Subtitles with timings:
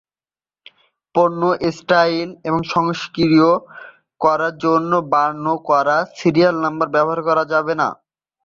[1.15, 2.11] পণ্য ইনস্টল
[2.45, 3.49] বা সক্রিয়
[4.21, 7.87] করার জন্য বার্ন করা সিরিয়াল নম্বর ব্যবহার করা যাবে না।